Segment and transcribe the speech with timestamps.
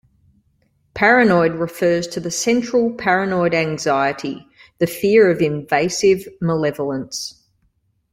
[0.95, 4.47] Paranoid refers to the central paranoid anxiety,
[4.79, 7.45] the fear of invasive malevolence.